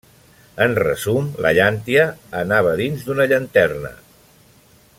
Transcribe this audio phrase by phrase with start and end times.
[0.63, 2.07] En resum: la llàntia
[2.39, 3.93] anava dins d’una llanterna.